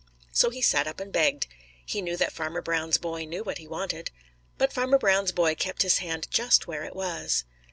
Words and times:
So 0.31 0.49
he 0.49 0.63
sat 0.63 0.87
up 0.87 0.99
and 0.99 1.13
begged. 1.13 1.45
He 1.85 2.01
knew 2.01 2.17
that 2.17 2.31
Farmer 2.33 2.63
Brown's 2.63 2.97
boy 2.97 3.23
knew 3.25 3.43
what 3.43 3.59
he 3.59 3.67
wanted. 3.67 4.09
But 4.57 4.73
Farmer 4.73 4.97
Brown's 4.97 5.31
boy 5.31 5.53
kept 5.53 5.83
his 5.83 5.99
hand 5.99 6.27
just 6.31 6.65
where 6.65 6.85
it 6.85 6.95
was. 6.95 7.43